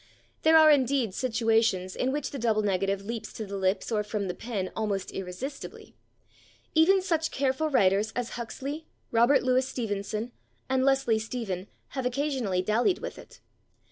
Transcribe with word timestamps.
There 0.41 0.57
are, 0.57 0.71
indeed, 0.71 1.13
situations 1.13 1.95
in 1.95 2.11
which 2.11 2.31
the 2.31 2.39
double 2.39 2.63
negative 2.63 3.05
leaps 3.05 3.31
to 3.33 3.45
the 3.45 3.55
lips 3.55 3.91
or 3.91 4.01
from 4.03 4.27
the 4.27 4.33
pen 4.33 4.71
almost 4.75 5.11
irresistibly; 5.11 5.93
even 6.73 7.03
such 7.03 7.29
careful 7.29 7.69
writers 7.69 8.11
as 8.15 8.31
Huxley, 8.31 8.87
Robert 9.11 9.43
Louis 9.43 9.63
Stevenson 9.67 10.31
and 10.67 10.83
Leslie 10.83 11.19
Stephen 11.19 11.67
have 11.89 12.03
[Pg234] 12.03 12.07
occasionally 12.07 12.61
dallied 12.63 12.97
with 12.97 13.19
it. 13.19 13.41